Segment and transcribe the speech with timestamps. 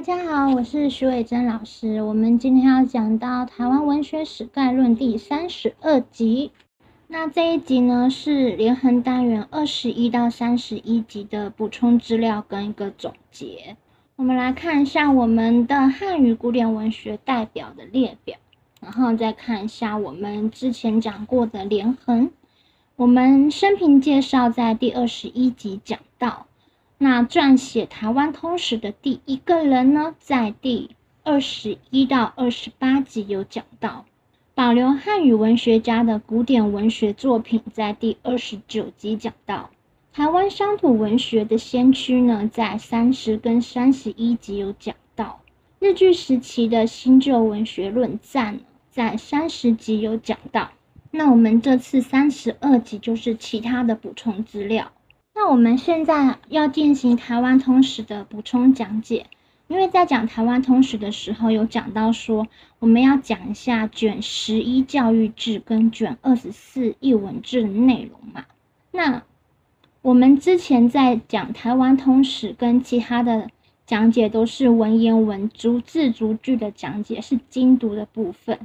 [0.00, 2.00] 大家好，我是徐伟珍老师。
[2.00, 6.52] 我们今天要讲到《台湾文学史概论》第三十二集。
[7.06, 13.76] 那这一集呢，是连横单元二十一到三十一集的补充资料跟一个总结。
[14.16, 18.38] 我们来看一下我们的汉语古典文学代表的列表，
[18.80, 22.30] 然后再看一下我们之前讲过的连横。
[22.96, 26.46] 我们生平介绍在第二十一集讲到。
[27.02, 30.90] 那撰写台湾通史的第一个人呢，在第
[31.24, 34.04] 二十一到二十八集有讲到；
[34.54, 39.70] 保留汉语文学家的古典文学作品，在第二十九集讲到；
[40.12, 45.40] 台湾乡土文学的先驱呢，在三十跟三十一集有讲到；
[45.78, 48.60] 日据时期的新旧文学论战，
[48.90, 50.68] 在三十集有讲到。
[51.10, 54.92] 那我们这次三十二集就是其他的补充资料。
[55.42, 59.24] 那我们现在要进行台湾通史的补充讲解，
[59.68, 62.46] 因为在讲台湾通史的时候，有讲到说
[62.78, 68.44] 我们要讲一下卷十一教育制跟卷二十四译文制的内容嘛。
[68.90, 69.22] 那
[70.02, 73.48] 我们之前在讲台湾通史跟其他的
[73.86, 78.58] 讲解都是文言文逐字逐句的讲解，是精读的部分。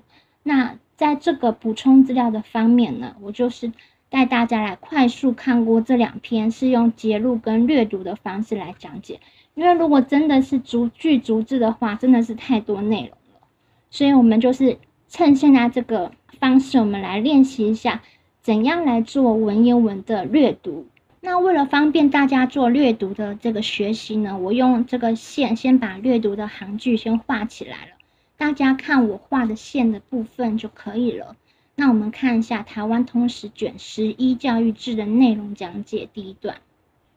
[0.44, 3.72] 那在这个补充资料的方面呢，我就是。
[4.10, 9.20] 带大家来快速看过这两篇，是用节录跟略读的方式来讲解。
[9.56, 13.48] 因为如果真的是逐句逐字的话，真的是太多内容了。
[13.90, 18.02] 所以我们就是趁现在这个方式，我们来练习一下
[18.42, 20.86] 怎样来做文言文的略读。
[21.22, 27.92] 那为了方便大家做略读的这个学习呢，我用这个线先把略读的行距先画起来了。
[28.38, 31.36] 大家看我画的线的部分就可以了。
[31.76, 36.58] 那我们看一下台湾通史卷十一教育制的内容讲解第一段：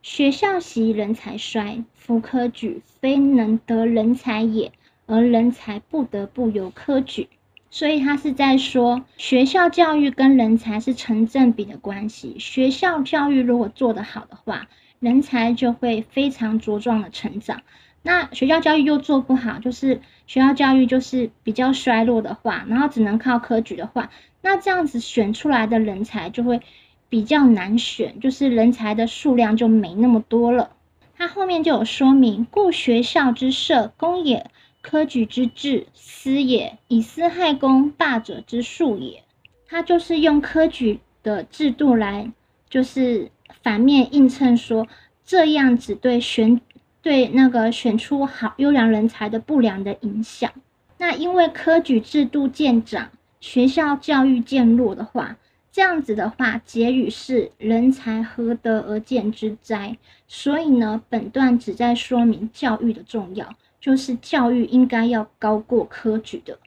[0.03, 4.73] 学校习人才衰，夫科举，非能得人才也，
[5.07, 7.29] 而人才不得不由科举。
[7.71, 12.37] 所以他是在说，学校教育跟人才是成正比的关系。
[12.39, 17.63] 学校教育如果做得好的话，人才就会非常茁壮的成长。
[18.03, 24.11] 那学校教育又做不好，就是学校教育就是比较衰落的话，然后只能靠科举的话。
[24.43, 26.61] 那这样子选出来的人才就会
[27.09, 30.71] 比较难选，就是人才的数量就没那么多了。
[31.17, 34.45] 它后面就有说明：故学校之设，公也；
[34.83, 36.79] 科举之治，私也。
[36.87, 39.25] 以私害公，霸者之术也。
[39.67, 42.31] 他就是用科举的制度来，
[42.71, 43.31] 就是
[43.63, 44.87] 反面映衬说，
[45.25, 46.61] 这样子对选
[47.03, 50.51] 对那个选出好优良人才的不良的影响。
[50.99, 53.11] 那因为科举制度渐长。
[53.41, 55.37] 学校教育渐弱的话，
[55.71, 59.97] 这样子的话，结语是人才何得而见之哉？
[60.27, 63.49] 所以呢，本段只在说明教育的重要，
[63.81, 66.59] 就是教育应该要高过科举的。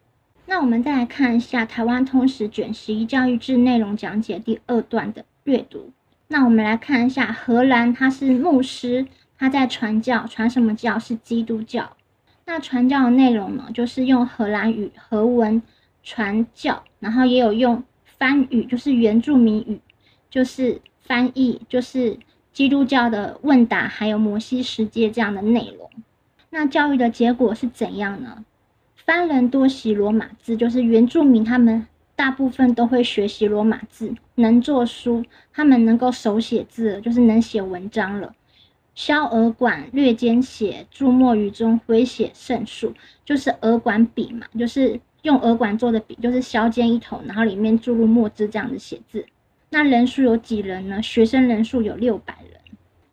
[0.46, 5.92] 那我们再来看一下台湾通史卷十一教育制内容讲解第二段的阅读。
[6.30, 9.06] 那我们来看一下荷兰，他是牧师，
[9.42, 11.00] 他在传教，传什么教？
[11.00, 11.98] 是基督教。
[12.46, 15.60] 那传教的内容呢，就是用荷兰语和文。
[16.04, 19.80] 传教，然后也有用翻语，就是原住民语，
[20.32, 22.18] 就是翻译，就是
[22.52, 25.90] 基督教的问答，还有摩西世界这样的内容。
[26.50, 28.44] 那教育的结果是怎样呢？
[28.96, 31.86] 番人多习罗马字，就是原住民他们
[32.16, 35.24] 大部分都会学习罗马字，能做书，
[35.54, 38.34] 他们能够手写字，就是能写文章了。
[38.96, 42.94] 削耳管，略兼写，注墨于中，挥写胜数，
[43.26, 45.00] 就是耳管笔嘛，就是。
[45.24, 49.24] 用耳管做的笔，就是削尖一头，然后里面注入墨汁这样子写字。
[49.70, 51.00] 那人数有几人呢？
[51.04, 52.60] 学生人数有六百人。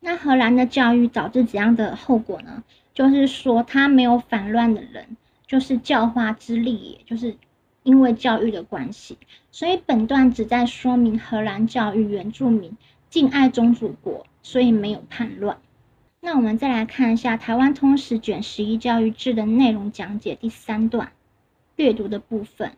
[0.01, 2.65] 那荷兰的教育导致怎样的后果呢？
[2.95, 7.37] 就是说他没有反乱的人，就是教化之力，也就是
[7.83, 9.19] 因为教育的关系。
[9.51, 12.75] 所以本段只在说明荷兰教育原住民
[13.11, 15.59] 敬爱宗主国，所以没有叛乱。
[16.21, 21.13] 那我们再来看一下台湾通史卷十一教育制的内容讲解第三段。
[21.77, 22.73] 阅读的部分，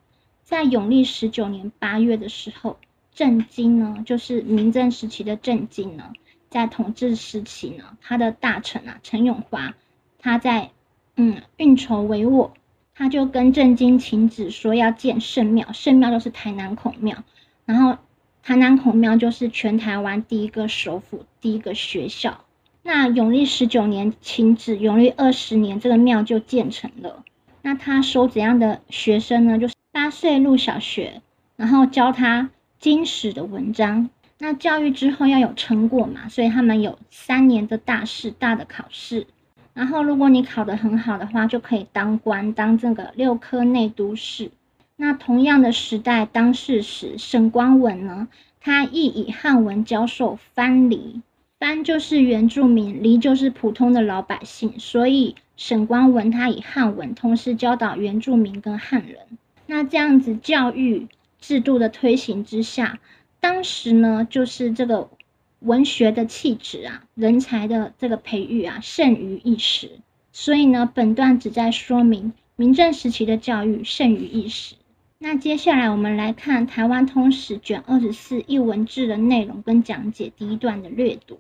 [0.45, 2.79] 在永历十九年八月的时候，
[3.15, 6.13] 郑经呢，就是明正时期的郑经呢，
[6.51, 9.75] 在统治时期呢，他的大臣啊陈永华，
[10.19, 10.71] 他在
[11.17, 12.51] 嗯运筹帷幄，
[12.95, 17.25] 他就跟郑经请旨说要建圣庙，圣庙就是台南孔庙，
[17.65, 17.97] 然后
[18.43, 22.45] 台南孔庙就是全台湾第一个首府，第一个学校。
[22.83, 27.25] 那永历十九年请旨，永历二十年这个庙就建成了。
[27.63, 29.59] 那他收怎样的学生呢？
[29.59, 31.21] 就是八岁入小学，
[31.57, 34.09] 然后教他经史的文章。
[34.39, 39.27] 那教育之后要有成果嘛，所以他们有三年的大试，大的考试。
[39.75, 44.51] 然后如果你考得很好的话，就可以当官，当这个六科内都士。
[44.97, 48.29] 那同样的时代，当世时，沈光文呢，
[48.61, 51.21] 他亦以汉文教授藩篱，
[51.61, 59.19] 班就是原住民，黎就是普通的老百姓，所以沈光文他以汉文同时教导原住民跟汉人。
[59.67, 61.07] 那这样子教育
[61.39, 62.99] 制度的推行之下，
[63.41, 65.11] 当时呢，就是这个
[65.59, 69.91] 文学的气质啊，人才的这个培育啊，胜于一时。
[70.33, 74.77] 所以呢，本段旨在说明明正时期的教育胜于一时。
[75.19, 81.39] 那接下来我们来看《台湾通史》卷二十四译文志的内容跟讲解第一段的略读。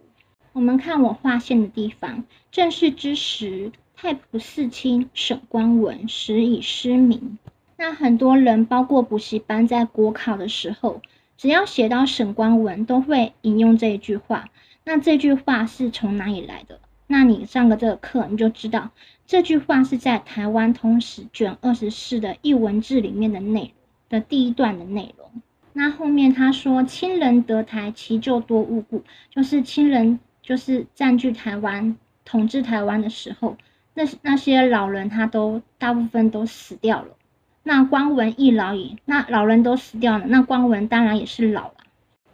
[0.52, 7.38] 我们看我划线的地方，正是之时，太仆寺卿沈光文时已失明。
[7.76, 11.00] 那很多人，包括补习班，在国考的时候，
[11.37, 14.49] 只要写到沈光文，都会引用这一句话。
[14.85, 16.81] 那这句话是从哪里来的？
[17.06, 18.91] 那你上个这个课，你就知道。
[19.26, 23.70] 这句话是在《台湾通史》卷二十四的译文志里面的内容
[24.08, 25.31] 的第一段的内容。
[25.73, 30.19] 那后面他说：“亲人得台，其就多误故。”就是亲人
[30.50, 33.56] 就是占据台湾、统治台湾的时候，
[33.94, 37.11] 那那些老人他都大部分都死掉了。
[37.62, 38.99] 那光文亦老矣。
[39.05, 41.75] 那老人都死掉了，那光文当然也是老了。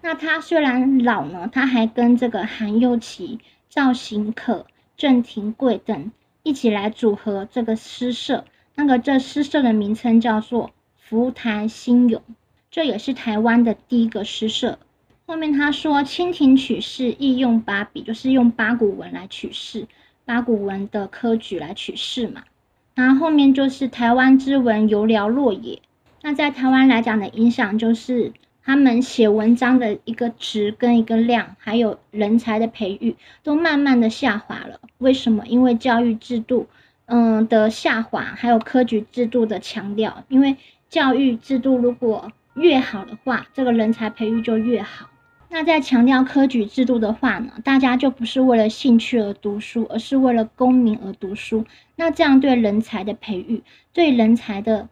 [0.01, 4.65] 那他虽然老呢，他还跟这个韩幼琪、赵行可、
[4.97, 6.11] 郑廷贵等。
[6.43, 8.47] 一起来组合这个诗社，
[8.77, 12.23] 那个这诗社的名称叫做福台新咏，
[12.71, 14.79] 这也是台湾的第一个诗社。
[15.27, 19.87] 后面他说蜻蜓取士亦用八笔，就是用八股文来取士，
[20.25, 22.45] 八股文的科举来取士嘛。
[22.95, 25.83] 然后后面就是台湾之文犹寥落也，
[26.23, 28.33] 那在台湾来讲的影响就是。
[28.69, 33.15] 他们写文章的一个值跟一个量，还有人才的培育，
[33.45, 34.81] 都慢慢的下滑了。
[34.99, 35.47] 为什么？
[35.47, 36.67] 因为教育制度，
[37.05, 40.25] 嗯的下滑，还有科举制度的强调。
[40.27, 40.57] 因为
[40.89, 45.09] 教育制度如果越好的话，这个人才培育就越好。
[45.49, 51.65] 那在强调科举制度的话呢，大家就不是为了兴趣而读书，而是为了功名而读书。
[51.95, 53.63] 那这样对人才的培育，
[53.93, 54.89] 对人才的。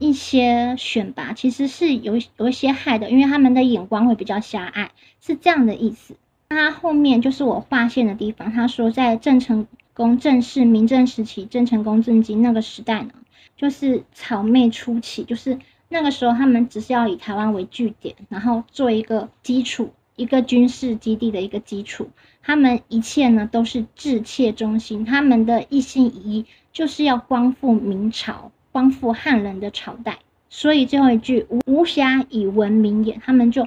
[0.00, 6.14] 一些选拔其实是有有一些害的，因为他们的眼光会比较狭隘，是这样的意思。
[6.50, 13.10] 那后面就是我划线的地方，他说在郑成功正式明正时期，郑成功正经那个时代呢，
[13.56, 15.58] 就是草昧初期，就是
[15.88, 22.10] 那个时候他们只是要以台湾为据点，然后做一个基础，一个军事基地的一个基础，
[22.42, 28.52] 他们一切呢都是志切中心，他们的一心一意就是要光复明朝。
[28.70, 30.18] 光复汉人的朝代，
[30.50, 33.66] 所以最后一句无暇以文明也，他们就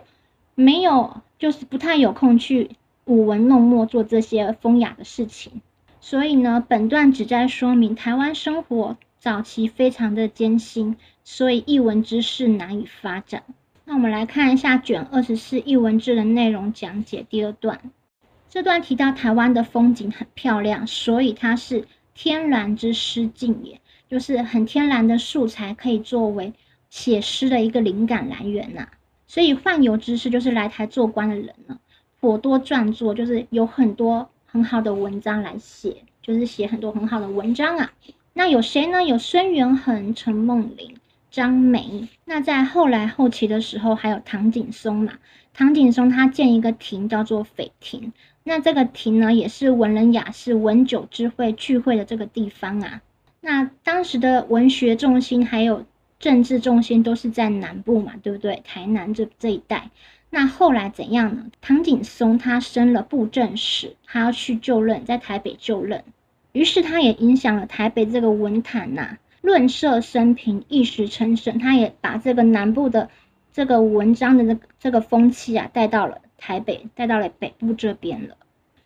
[0.55, 2.69] 没有，就是不太有空去
[3.05, 5.61] 舞文弄墨做这些风雅的事情。
[5.99, 10.95] 所以呢，本段旨在说明台湾生活早期非常的艰辛，
[11.25, 13.43] 所以译文之事难以发展。
[13.91, 17.77] 那我们来看一下卷二十四译文志的内容讲解第二段。
[18.47, 23.81] 这段提到台湾的风景很漂亮，所以它是天然之诗境也。
[24.07, 26.53] 就是很天然的素材，可以作为
[26.89, 28.87] 写诗的一个灵感来源呐。
[29.27, 31.77] 所以宦游之士就是来台做官的人呢，
[32.21, 37.91] 颇多撰作，就是有很多很好的文章来写，就是写很多很好的文章啊。
[38.31, 39.03] 那有谁呢？
[39.03, 40.95] 有孙元衡、陈梦麟、
[41.31, 42.07] 张梅。
[42.25, 45.13] 那在后来后期的时候，还有唐景崧嘛。
[45.53, 53.01] 唐景崧他建一个亭叫做斐亭，那这个亭呢，也是文人雅士、文酒之会聚会的这个地方啊。
[53.41, 55.85] 那当时的文学重心还有
[56.19, 58.61] 政治重心都是在南部嘛，对不对？
[58.63, 59.89] 台南这这一带。
[60.29, 61.47] 那后来怎样呢？
[61.59, 66.03] 唐景崧他升了布政使，他要去就任，在台北就任。
[66.53, 71.59] 于是他也影响了台北这个文坛呐，论色生平，一时成盛。
[71.59, 73.09] 他也把这个南部的
[73.51, 78.37] 这个文章的这这个风气啊，带到了台北，带到了北部这边了。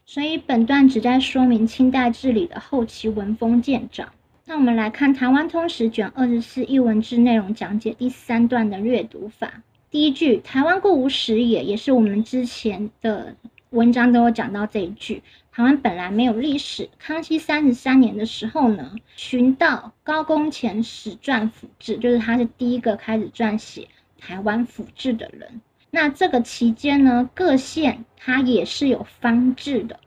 [0.06, 4.10] 所以本段旨在说明清代治理的后期文风渐长。
[4.46, 9.64] 那我们来看《台湾通史》卷二十四译文志内容讲解第三段的阅读法。
[9.90, 13.36] 第一句“台湾故无史也”，也是我们之前的
[13.72, 15.24] 文章都有讲到这一句。
[15.56, 16.90] 台湾本来没有历史。
[17.00, 23.88] 康熙三十三年的时候呢，寻到高公前史传府志，就是他是第一个开始撰写
[24.20, 25.62] 台湾府志的人。
[25.92, 29.98] 那这个期间呢，各县它也是有方志的。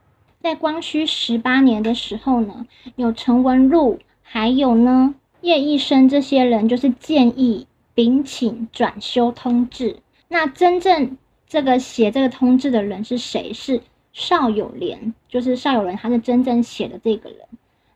[0.43, 3.99] 在光绪十八年的时候呢，有陈文禄。
[4.21, 10.01] 还有呢，叶义生这些人就是建议禀请转修通志。
[10.29, 11.17] 那真正
[11.49, 13.51] 这个写这个通志的人是谁？
[13.55, 13.81] 是
[14.19, 17.39] 邵友莲，就是邵友莲，他是真正写的这个人。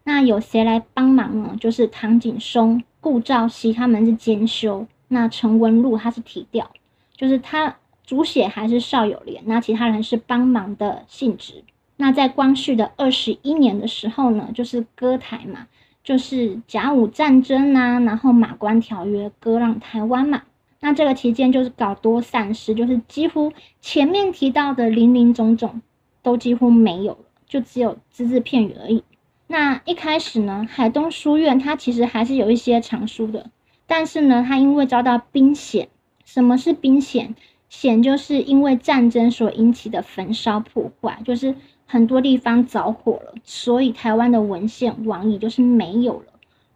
[0.05, 1.57] 那有谁来帮忙呢？
[1.61, 6.71] 就是唐景崧、顾兆熙他们是兼修，那陈文禄他是提调，
[7.17, 7.77] 就是他
[8.07, 11.65] 主写还是邵友莲，那其他人是帮忙的性质。
[11.97, 15.67] 那在光绪的二十一年的时候呢，就是割台嘛，
[16.05, 20.43] 就是甲午战争呐，然后马关条约割让台湾嘛。
[20.81, 25.81] 那这个期间就是搞多散失，就是几乎前面提到的林林总总
[26.23, 29.03] 都几乎没有了，就只有只字片语而已。
[29.47, 33.51] 那一开始呢，海东书院它其实还是有一些藏书的，
[33.87, 35.89] 但是呢，它因为遭到兵险，
[36.25, 37.35] 什么是兵险？
[37.69, 41.55] 险就是因为战争所引起的焚烧破坏，就是
[41.87, 46.27] 很多地方着火了，所以台湾的文献王矣就是没有了。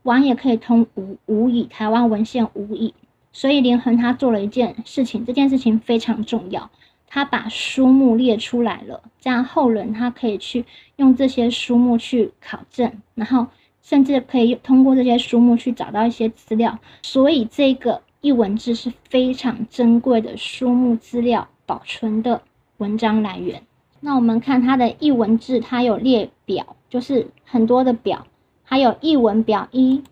[0.03, 2.95] 网也可以通无无矣，台湾文献无矣。
[3.33, 6.71] 所以连横他做了一件事情，这件事情非常重要，
[7.07, 10.65] 他把书目列出来了，这样后人他可以去
[10.97, 13.47] 用这些书目去考证，然后
[13.83, 16.79] 甚至可以通过这些书目去找到一些资料。
[17.03, 22.43] 所以这个译文志是非常珍贵的书目资料保存的
[22.79, 23.63] 文章来源。
[24.01, 28.27] 那我们看它的译文志，它有列表，就是很多的表，
[28.63, 30.03] 还有译文表一、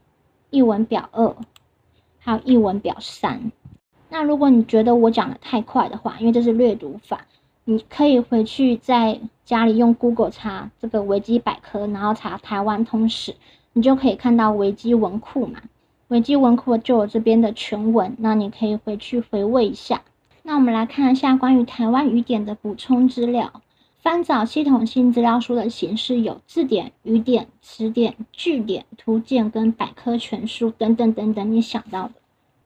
[0.51, 1.37] 译文表二。
[2.19, 3.53] 还有译文表三。
[4.15, 7.27] 那如果你觉得我讲的太快的话，因为这是略读法，
[7.65, 13.35] 你可以回去在家里用 Google 查这个维基百科，然后查台湾通史，
[13.73, 15.59] 你就可以看到维基文库嘛。
[16.07, 20.03] 维基文库就有这边的全文，那你可以回去回味一下。
[20.45, 23.51] 那我们来看一下关于台湾语典的补充资料。
[24.01, 32.13] 翻找系统性资料书的形式有字典、语典、词典、句点、图鉴跟百科全书等等等等，你想到的。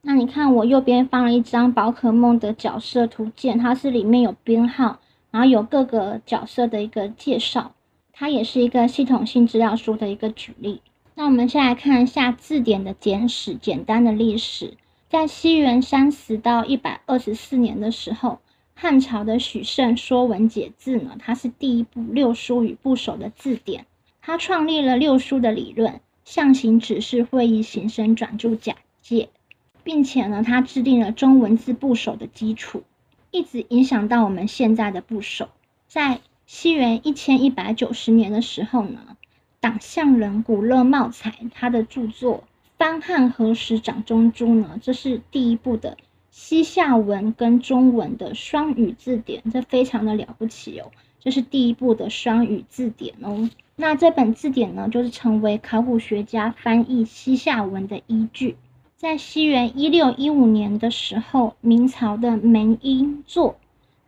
[0.03, 5.01] 那你看我右边放了一张宝可梦的角色图鉴，它是里面有编号，
[5.31, 7.75] 然后有各个角色的一个介绍，
[8.13, 10.81] 它也是一个系统性资料书的一个举例。
[11.15, 14.75] 那我们先来看一下字典的简史，简单的历史，
[15.09, 18.39] 在西元三十到一百二十四年的时候。
[18.81, 23.85] 汉朝的许慎《说文解字》呢，它是第一部六书与部首的字典。
[24.23, 29.31] 他创立了六书的理论，象形指示会议形声转注假借，
[29.89, 32.83] 并且呢，他制定了中文字部首的基础，
[33.31, 35.49] 一直影响到我们现在的部首。
[35.87, 39.17] 在西元一千一百九十年的时候呢，
[39.61, 42.37] 党项人古勒茂才他的著作
[42.77, 45.97] 《翻汉何时掌中珠》呢，这是第一部的。
[46.31, 53.49] 西夏文跟中文的双语字典，这非常的了不起哦，这是第一部的双语字典哦。
[53.75, 58.57] 那这本字典呢，就是成为考古学家翻译西夏文的依据。
[58.99, 63.57] 在西元一六一五年的时候，明朝的门英作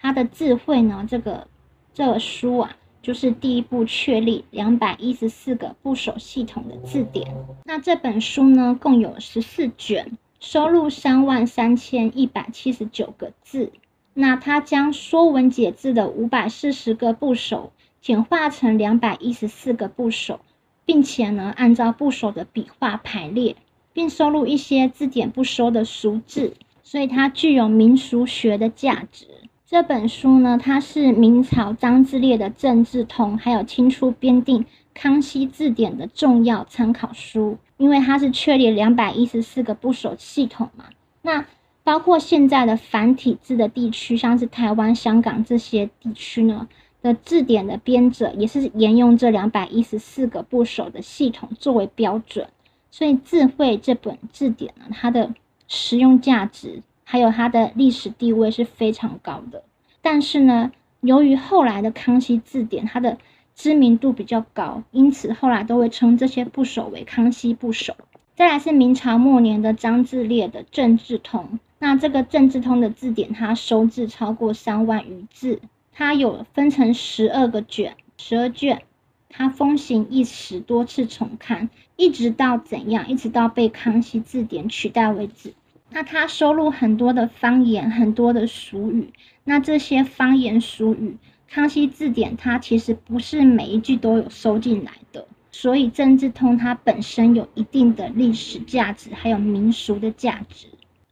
[0.00, 1.46] 他的智慧呢，这个
[1.94, 7.32] 这个书啊，就是第一部确立两百一十四个部首系统的字典。
[7.64, 10.18] 那这本书呢，共有十四卷。
[10.40, 13.70] 收录三万三千一百七十九个字，
[14.14, 20.40] 那他将《说文解字》的五百四十个部首简化成两百一十四个部首，
[20.84, 23.54] 并且呢，按照部首的笔画排列，
[23.92, 29.26] 并收录一些字典不收的俗字，所以它具有民俗学的价值。
[29.66, 34.64] 这本书呢，它是明朝张自烈的《政治通》，还有清初编定。
[34.92, 40.86] 康熙字典的重要参考书，因为它是确立两百一十四个部首系统嘛。
[41.22, 41.46] 那
[41.84, 46.68] 包括现在的繁体字的地区，像是台湾、香港这些地区呢
[47.00, 52.46] 的字典的编者，也是沿用这两百一十四个部首的系统作为标准。
[52.90, 55.32] 所以，智慧这本字典呢，它的
[55.68, 59.62] 实用价值还有它的历史地位是非常高的。
[60.02, 63.18] 但是呢，由于后来的康熙字典，它的
[63.54, 67.94] 知名度比较高，因此后来都会称这些部首为康熙部首。
[68.34, 71.44] 再来是明朝末年的张自烈的《政治通》，
[71.78, 75.60] 那这个《政治通》的字典，它收字超过三万余字，
[75.92, 78.82] 它有分成十二个卷，十二卷，
[79.30, 85.54] 它风行一时，多次重刊，一直到怎样，一直到被康熙字典取代为止。
[85.90, 89.12] 那它收录很多的方言，很多的俗语，
[89.44, 91.16] 那这些方言俗语。
[91.48, 100.66] 康熙字典它其实不是每一句都有收进来的，所以《政治通》它本身有一定的历史价值，还有民俗的价值。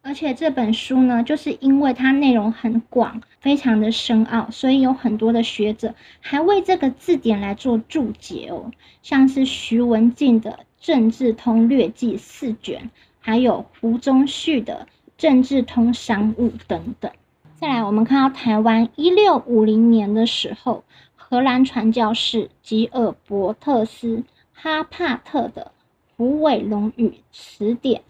[0.09, 8.71] 而且这本书呢，就是因为它内容很广，非常的深奥，所以有很多的学者还为这个字典来做注解哦，
[9.03, 10.51] 像是徐文静的
[10.81, 14.87] 《政治通略记》四卷，还有胡宗旭的
[15.19, 17.13] 《政治通商务》等等。
[17.57, 20.85] 再来，我们看到台湾一六五零年的时候，
[21.17, 24.25] 荷兰传教士吉尔伯特斯
[24.55, 25.71] 哈帕特的
[26.17, 28.01] 《虎尾龙语词典》。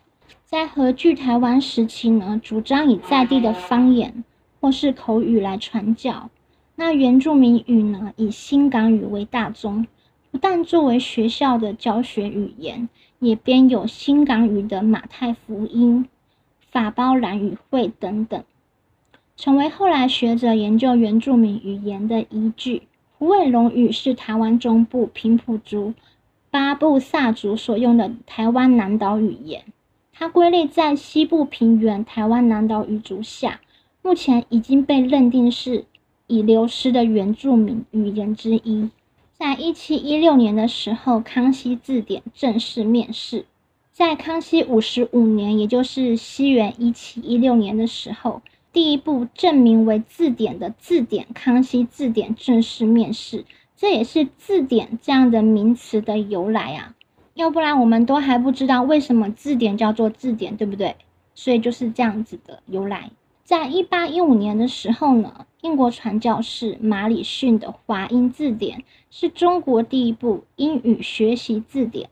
[0.48, 4.24] 在和据台湾时期呢，主张以在地的方言
[4.58, 6.30] 或是口语来传教。
[6.74, 9.86] 那原住民语呢，以新港语为大宗，
[10.30, 12.88] 不但作为学校的教学语言，
[13.18, 16.08] 也编有新港语的马太福音、
[16.70, 18.42] 法包兰语会等等，
[19.36, 22.84] 成为后来学者研究原住民语言的依据。
[23.18, 25.92] 胡伟龙语是台湾中部平埔族
[26.50, 29.62] 巴布萨族所用的台湾南岛语言。
[30.18, 33.60] 它归类在西部平原台湾南岛语族下，
[34.02, 35.84] 目前已经被认定是
[36.26, 38.90] 已流失的原住民语言之一。
[39.38, 43.46] 在一七一六年的时候，康熙字典正式面世。
[43.92, 53.44] 在康熙五十五年，也就是西元一七一六年的时候，第一部正名为字典的字典《康熙字典》正式面世。
[53.76, 56.96] 这也是字典这样的名词的由来啊。
[57.38, 60.96] 要不然我们都还不知道为什么字典叫做字典，对不对？
[61.36, 63.12] 所以就是这样子的由来。
[63.44, 72.10] 在一八一五年的时候呢，英国传教士马里逊的华英字典是中国第一部英语学习字典。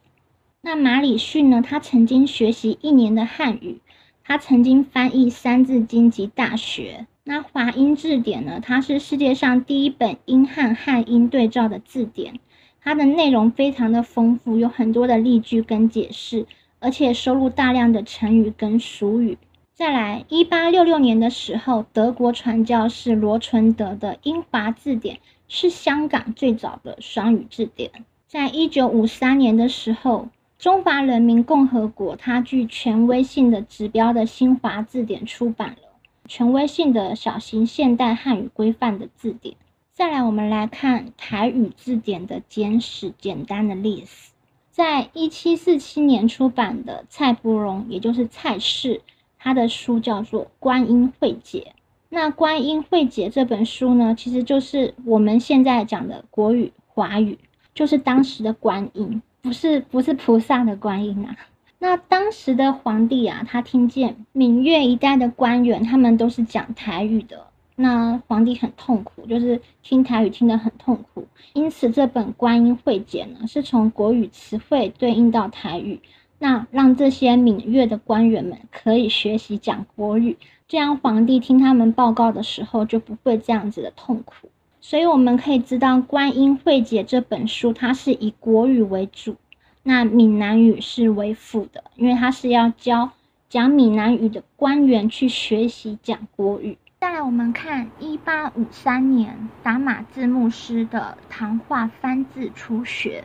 [0.60, 3.80] 那马里逊呢，他曾经学习一年的汉语，
[4.22, 7.00] 他曾经翻译《三字经》及《大学》。
[7.24, 12.38] 那华英字典呢，它是世界上第一本英汉汉英对照的字典。
[12.86, 16.46] 它的内容非常的丰富，有很多的例句跟解释，
[16.78, 19.36] 而且收录大量的成语跟俗语。
[19.74, 27.90] 再来，一八六六年的时候，德国传教士罗纯德的英华字典是香港最早的双语字典。
[28.28, 35.88] 在一九五三年的时候，中华人民共和国它具权威性的指标的新华字典出版了，
[36.28, 39.56] 权威性的小型现代汉语规范的字典。
[39.96, 44.30] 再来，我们来看台语字典的简史简单的历史。
[44.70, 49.00] 在一七四七年出版的蔡伯荣，也就是蔡氏，
[49.38, 51.72] 他的书叫做《观音会解》。
[52.10, 57.38] 那《观音会解》这本书呢，其实就是我们现在讲的国语华语，
[57.72, 61.34] 就是当时的观音，不是不是菩萨的观音啊。
[61.78, 67.46] 那当时的皇帝啊，他听见闽粤一带的官员，他们都是讲台语的。
[67.78, 76.00] 那皇帝很痛苦，就是听台语听得很痛苦，因此这本《观音会解》呢，是从国语词汇对应到台语，
[76.38, 84.48] 那让这些闽粤的官员们可以学习讲国语，这样皇帝听他们报告的时候就不会这样子的痛苦。
[84.80, 89.36] 所以我们可以知道，《观音会解》这本书它是以国语为主，
[89.82, 93.10] 那闽南语是为辅的，因为它是要教
[93.50, 96.78] 讲闽南语的官员去学习讲国语。
[96.98, 103.24] 再来，我们看一八五三年达马字牧师的唐话翻字初学。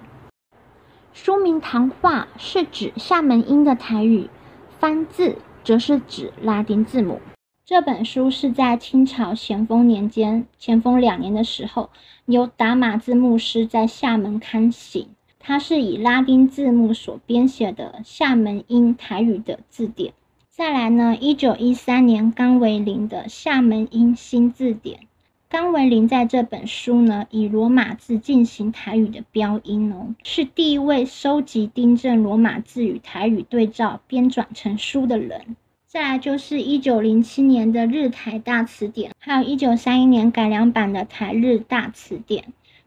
[1.13, 4.29] 书名唐话是指厦门音的台语，
[4.77, 7.21] 翻字则是指拉丁字母。
[7.63, 11.89] 这本书是在清朝咸丰年间，咸丰两年的时候，
[12.25, 15.07] 由达马字牧师在厦门刊行。
[15.39, 20.13] 它是以拉丁字母所编写的厦门音台语的字典。
[20.61, 24.99] 再来呢，一九一三年，冈为林的《厦门音新字典》。
[25.49, 35.55] 冈为林在这本书呢，以罗马字进行台语的标音哦，是第一位收集订正罗马字与台语对照编转成书的人。
[35.87, 42.43] 再来就是一九零七年的《日台大词典》，还有一九三一年改良版的《台日大词典》，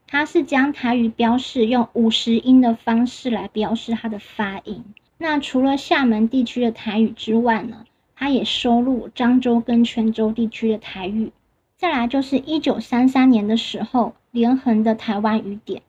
[0.06, 4.84] 它是将台语标示用五十音的方式来标示它的发音。
[5.24, 11.32] 那除了厦门地区的台语之外呢，它也收录漳州跟泉州地区的台语。
[11.78, 15.80] 再来就是一九三三年的时候，连横的台湾语典，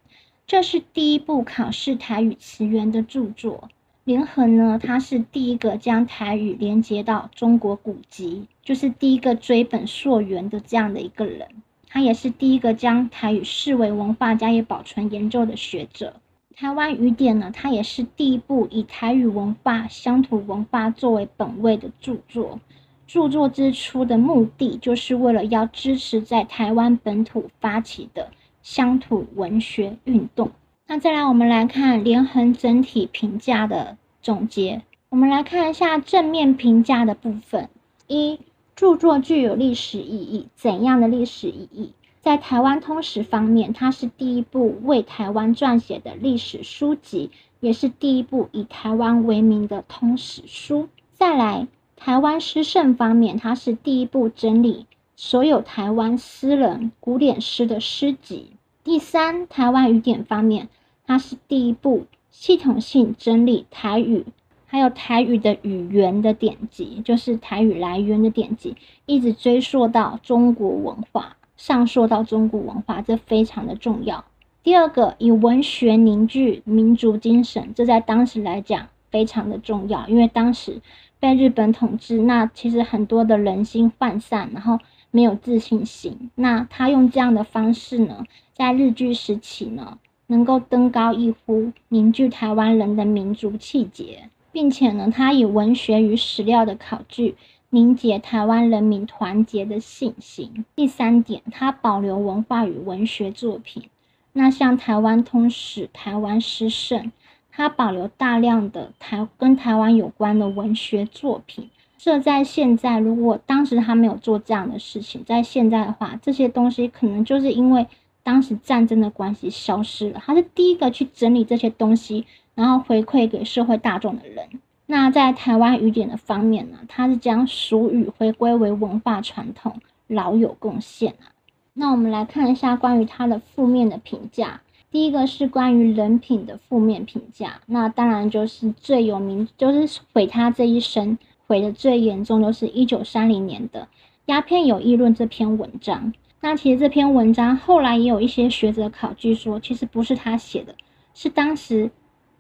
[0.48, 3.70] 这是第一部考试台语词源的著作。
[4.06, 11.50] 连横呢，他是第一个将台语连接到中国古籍，就是第一个追本溯源的这样的一个人。
[11.90, 16.14] 他也是第一个将台语视为文化加以保存研究的学者。
[16.58, 22.62] 台湾语典呢，它也是第一部以台语文化、乡土文化作为本位的著作。
[23.06, 28.30] 著作之初的目的，就是为了要支持在台湾本土发起的
[28.64, 30.50] 乡土文学运动。
[30.88, 34.82] 那再来，我们来看连横整体评价的总结。
[35.10, 37.70] 我们来看一下正面评价的部分：
[38.08, 38.40] 一、
[38.78, 41.92] 著作具有历史意义，怎样的历史意义？
[42.26, 50.90] 在台湾通史方面，它是第一部为台湾撰写的历史书籍，也是第一部以台湾为名的通史书。
[51.14, 58.54] 再来，台湾诗圣方面，它是第一部整理所有台湾诗人古典诗的诗集。
[58.84, 60.70] 第三，台湾语典方面，
[61.06, 64.26] 它是第一部系统性整理台语，
[64.66, 74.24] 还有台语的语言的典籍，就是台语来源的典籍，一直追溯到中国文化，上溯到中国文化，这非常的重要。
[74.64, 80.82] 第二个，以文学凝聚民族精神，这在当时来讲非常的重要，因为当时
[81.20, 84.80] 被日本统治，那其实很多的人心涣散，然后
[85.12, 89.98] 没有自信心，那他用这样的方式呢，在日据时期呢。
[90.28, 97.36] 能够登高一呼，凝聚台湾人的民族气节，并且呢，他以文学与史料的考据
[97.76, 100.64] 凝结台湾人民团结的信心。
[100.78, 103.90] 第三点，他保留文化与文学作品。
[104.32, 107.12] 那像台湾通史、台湾诗圣，
[107.52, 111.70] 他保留大量的台跟台湾有关的文学作品。
[111.98, 117.86] 这在现在，如果当时他没有做这样的事情，在现在的话，这些东西可能就是因为。
[118.24, 124.50] 当时战争的关系消失了，他是第一个去整理这些东西，然后回馈给社会大众的人。
[124.88, 131.34] 那在台湾语典的方面呢，他是将俗语回归为文化传统，老有贡献啊。
[131.74, 134.62] 那我们来看一下关于他的负面的评价。
[134.92, 141.18] 第一个是关于人品的负面评价，那当然就是最有名，就是毁他这一生，
[141.48, 143.82] 毁的最严重，就是一九三零年的
[144.28, 146.14] 《鸦片有议论》这篇文章。
[146.40, 150.74] 那其实这篇文章后来也有一些学者考据说，其实不是他写的，
[151.14, 151.92] 是当时，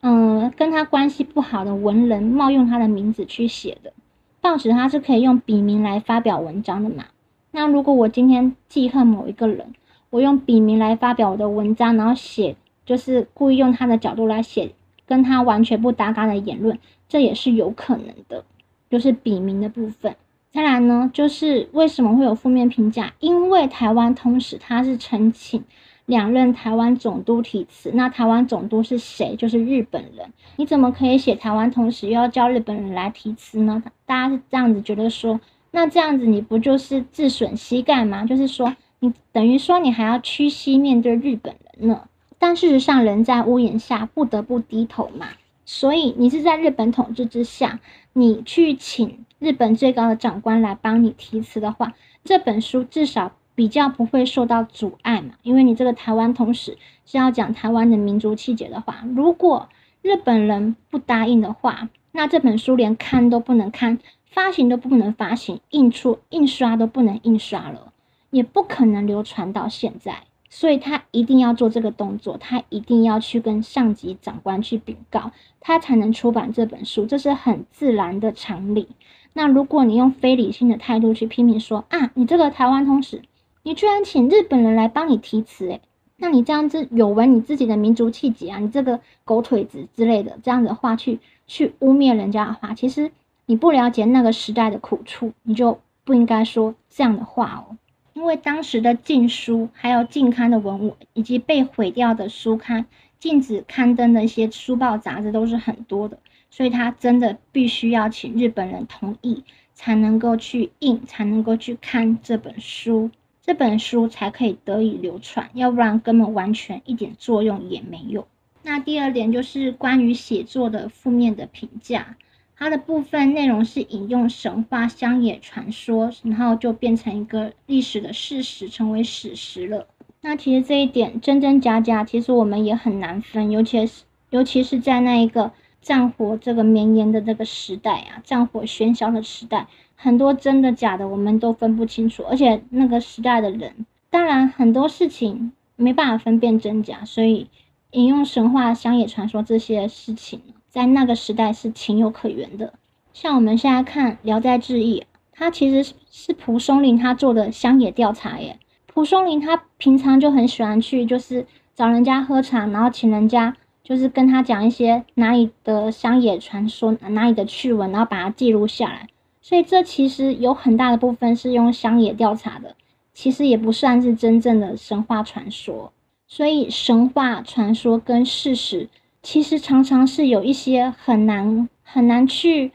[0.08, 3.92] 嗯，跟他关系不好的文人冒用他的名字去写的。
[4.40, 7.06] 报纸他是可以用笔名来发表文章的嘛？
[7.50, 9.74] 那如果我今天记恨某一个人，
[10.12, 14.74] 我用笔名来发表我的文章，然后写就是故意用他的角度来写
[15.08, 16.78] 跟他完全不搭嘎的言论，
[17.10, 18.46] 这也是有可能的，
[18.92, 20.16] 就是笔名的部分。
[20.52, 23.12] 再来呢，就是为什么会有负面评价？
[23.20, 25.64] 因为台湾通史他是澄清
[26.06, 29.36] 两任台湾总督题词，那台湾总督是谁？
[29.36, 30.32] 就是日本人。
[30.56, 33.82] 你怎么可以写台湾同时，又要叫日本人来题词呢？
[34.06, 35.40] 大家是这样子觉得说，
[35.72, 38.24] 那这样子你不就是自损膝盖吗？
[38.26, 42.08] 就是说，你等于说你还要屈膝面对日本人呢？
[42.38, 45.30] 但事实上，人在屋檐下，不得不低头嘛。
[45.66, 47.80] 所以你是在日本统治之下，
[48.14, 55.36] 你去请日本最高的长官来帮你题词的话，这本书至少比较不会受到阻碍嘛。
[55.42, 59.70] 因为你这个台湾通史是要讲台湾的民族气节的话，如果
[60.02, 63.98] 日本人不答应的话，那这本书连看都不能看，
[64.30, 67.92] 发行都不能发行，印出印刷都不能印刷了，
[68.30, 70.24] 也不可能流传到现在。
[70.48, 78.88] 所以他一定要做这个动作，他一定要去跟上级长官去禀告，他才能出版这本书，这是很自然的常理。
[79.34, 83.24] 那如果你用非理性的态度去批评说啊，你这个台湾通史，
[83.66, 85.82] 你居然请日本人来帮你题词，诶，
[86.18, 93.12] 那你这样子有违你自己的民族气节啊，你这个狗腿子之类的这样的话去去污蔑人家的话，其实
[93.48, 97.76] 你不了解那个时代的苦处，你就不应该说这样的话哦。
[98.14, 102.86] 因为当时的禁书，还有禁刊的文物，以及被毁掉的书刊、
[103.18, 106.20] 禁止刊登的一些书报杂志都是很多的，
[106.52, 113.10] 所以他真的必须要请日本人同意，才能够去印，才能够去看这本书，
[113.46, 118.28] 这本书才可以得以流传，要不然根本完全一点作用也没有。
[118.64, 122.18] 那第二点就是关于写作的负面的评价。
[122.58, 129.86] 它的部分内容是引用神话、乡野传说，然后就变成一个历史的事实，成为史实了。
[130.22, 135.52] 那其实这一点真真假假，其实我们也很难分，尤其是尤其是在那一个
[135.84, 139.68] 战火这个绵延的这个时代啊，战火喧嚣的时代，
[140.06, 142.24] 很多真的假的我们都分不清楚。
[142.30, 147.50] 而且那个时代的人，当然很多事情没办法分辨真假，所以
[147.90, 150.40] 引用神话、乡野传说这些事情。
[150.70, 152.74] 在那个时代是情有可原的，
[153.14, 155.00] 像我们现在看《聊斋志异》，
[155.32, 158.60] 它其实是蒲松龄他做的乡野调查耶。
[158.86, 169.08] 蒲松龄他平常就很喜欢去，就是找人家喝茶，然后请人家就是跟他讲一些哪里的乡野传说、哪里的趣闻，然后把它记录下来。
[169.48, 172.76] 所以这其实有很大的部分是用乡野调查的，
[173.14, 175.94] 其实也不算是真正的神话传说。
[176.26, 178.90] 所以神话传说跟事实。
[179.22, 182.72] 其实常常是有一些很难很难去，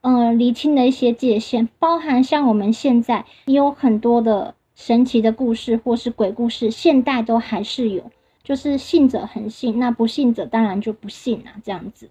[0.00, 8.10] 呃，厘清的一些界限，包含像我们现在也有很多的神奇的故事或是鬼故事，现代都还是有，
[8.42, 12.08] 就是信者恒信，那不信者当然就不信啊，这样子。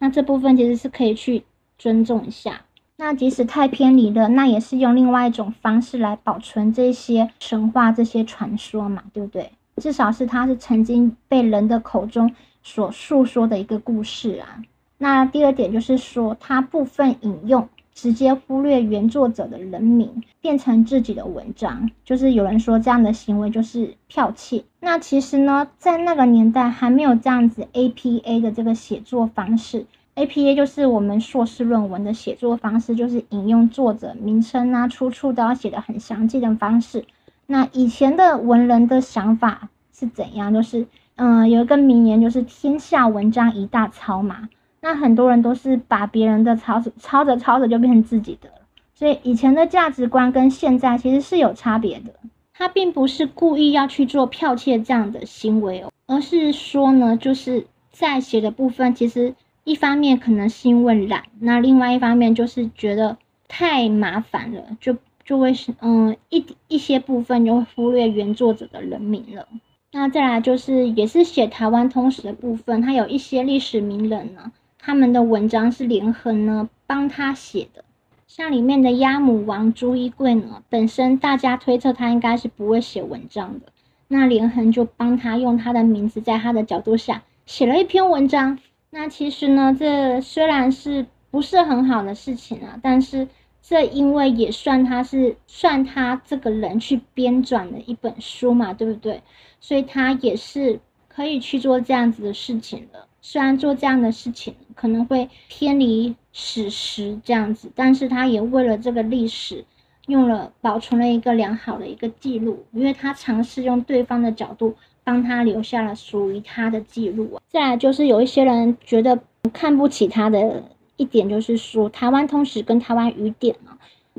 [0.00, 1.44] 那这部分其实是可以去
[1.78, 2.64] 尊重一下。
[3.04, 9.50] 那即使太偏离了，那也是用另外一种方式来保存这些神话、这些传说嘛，对不对？
[9.78, 12.32] 至少是它是曾经被人的口中。
[12.62, 14.62] 所诉说的一个故事啊。
[14.98, 24.62] 那第二点就是说，他部分引用直接忽略原作者的人名，变成自己的文章，就是有人说这样的行为就是剽窃。
[24.78, 29.84] 那其实呢，在那个年代还没有这样子 APA 的这个写作方式
[30.16, 37.04] ，APA 就是我们硕士论文的写作方式，就是引用作者名称啊、出处都要写的很详细的方式。
[37.46, 40.52] 那以前的文人的想法是怎样？
[40.54, 44.48] 就是，嗯，有一个名言，就是“天下文章一大抄”嘛。
[44.80, 48.48] 那很多人都是把别人的抄着抄着抄着就变成自己的。
[48.94, 52.12] 所以以前的价值观跟现在其实是有差别的。
[52.54, 63.16] 他并不是故意要去做剽窃这样的行为哦，而是说呢，就是在写的部分，其实一方面可能是因为懒，那另外一方面就是觉得
[63.48, 64.96] 太麻烦了，就。
[65.24, 69.46] 就会是嗯一一些部分就会忽略原作者的人名了。
[69.92, 77.84] 那再来就是也是写台湾通史的部分，他有一些历史名人呢，他们的文章是连横呢帮他写的。
[78.26, 83.66] 像里面的鸭母王朱一贵呢，本身大家推测他应该是不会写文章的，
[84.08, 88.58] 那连横就帮他用他的名字在他的角度下写了一篇文章。
[88.92, 93.26] 那其实呢，这虽然是不是很好的事情啊，但是。
[93.64, 99.22] 这因为也算他是算他这个人去编撰的一本书嘛，对不对？
[99.60, 103.06] 所以他也是可以去做这样子的事情的。
[103.20, 109.64] 虽然做这样的事情可能会偏离史实这样子，但是他也为了这个历史
[110.08, 114.74] 用了保存了一个良好的一个记录，因为他尝试用对方的角度
[115.04, 117.42] 帮他留下了属于他的记录啊。
[117.48, 119.18] 再来就是有一些人觉得
[119.52, 120.62] 看不起他的。
[120.98, 123.74] 一点就是说，台湾通史跟台湾语典啊，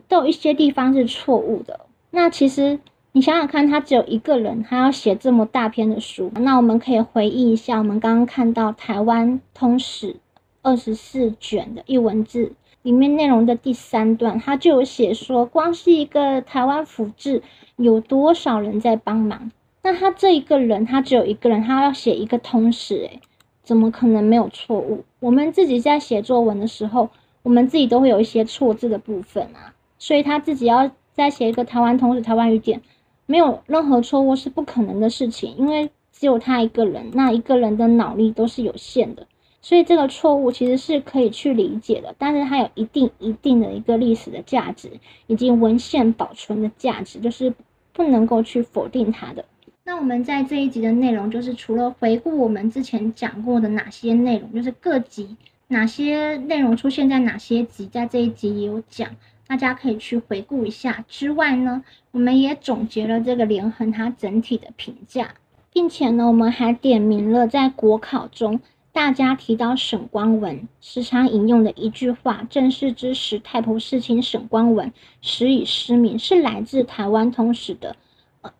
[0.09, 1.81] 都有一些地方是错误的。
[2.09, 2.77] 那其实
[3.13, 10.17] 你想想看，他只有一个人，他要写这么大篇的书，那我们可以回忆一下，我们刚刚看到台湾通史
[10.61, 17.41] 二十四卷的译文字里面内容的第三段，他就有写说，光是一个台湾府志，
[17.77, 19.51] 有多少人在帮忙？
[19.85, 23.19] 那他这一个人，他只有一个人，他要写一个通史，诶，
[23.63, 25.03] 怎么可能没有错误？
[25.19, 27.09] 我们自己在写作文的时候，
[27.41, 32.81] 我们自己都会有一些错字的部分啊，所以他自己要再写一个台湾通史、台湾语典，
[33.25, 39.27] 没有任何错误是不可能的事情，因为只有他一个人，那一个人的脑力都是有限的，
[39.61, 44.89] 所以这个错误其实是可以去理解的，但是它有一定一定的一个历史的价值
[45.27, 47.53] 以及文献保存的价值，就是
[47.91, 49.43] 不能够去否定它的。
[49.85, 55.35] 那我们在这一集的内容，就是除了回顾我们之前讲过的哪些内容，就是各集
[55.67, 59.09] 哪些内容出现在哪些集，在这一集也有讲，
[59.45, 61.03] 大家可以去回顾一下。
[61.09, 65.35] 之外呢，我们也总结了这个连横它整体的评价，
[65.73, 68.61] 并且呢，我们还点名了在国考中
[68.93, 77.97] 大家提到沈光文时常引用的一句话：“正是之时，太仆事情沈光文时已失明”，是来自台湾通史的。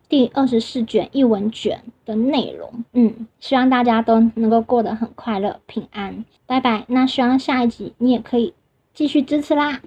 [0.08, 6.84] 第二十四卷一文卷的内容，嗯，希望大家都能够过得很快乐、平安，拜拜。
[6.88, 8.54] 那希望下一集你也可以
[8.92, 9.80] 继续支持啦。